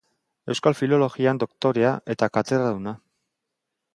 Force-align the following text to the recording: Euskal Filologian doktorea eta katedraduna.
Euskal 0.53 0.75
Filologian 0.79 1.41
doktorea 1.43 1.93
eta 2.15 2.31
katedraduna. 2.39 2.97